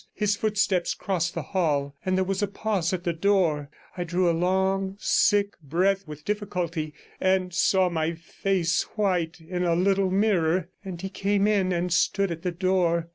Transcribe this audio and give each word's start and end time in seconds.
His 0.15 0.35
footsteps 0.35 0.95
crossed 0.95 1.35
the 1.35 1.43
hall, 1.43 1.93
and 2.03 2.17
there 2.17 2.23
was 2.25 2.41
a 2.41 2.47
pause 2.47 2.91
at 2.91 3.03
the 3.03 3.13
door; 3.13 3.69
I 3.95 4.03
drew 4.03 4.27
a 4.27 4.33
long, 4.33 4.95
sick 4.97 5.53
breath 5.61 6.07
with 6.07 6.25
difficulty, 6.25 6.95
and 7.19 7.53
saw 7.53 7.87
my 7.87 8.13
face 8.13 8.81
white 8.95 9.39
in 9.39 9.63
a 9.63 9.75
little 9.75 10.09
mirror, 10.09 10.69
and 10.83 10.99
he 10.99 11.09
came 11.09 11.45
in 11.45 11.71
and 11.71 11.93
stood 11.93 12.31
at 12.31 12.41
the 12.41 12.51
door. 12.51 13.09